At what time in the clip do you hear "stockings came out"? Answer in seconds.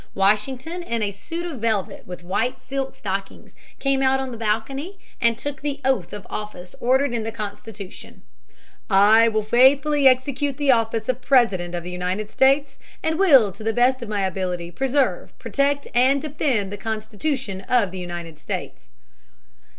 2.95-4.19